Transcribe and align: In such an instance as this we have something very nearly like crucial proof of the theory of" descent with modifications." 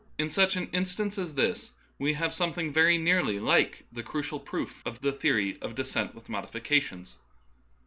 In 0.17 0.31
such 0.31 0.55
an 0.55 0.67
instance 0.73 1.19
as 1.19 1.35
this 1.35 1.73
we 1.99 2.13
have 2.13 2.33
something 2.33 2.73
very 2.73 2.97
nearly 2.97 3.37
like 3.37 3.85
crucial 4.03 4.39
proof 4.39 4.81
of 4.83 4.99
the 5.01 5.11
theory 5.11 5.59
of" 5.61 5.75
descent 5.75 6.15
with 6.15 6.27
modifications." 6.27 7.17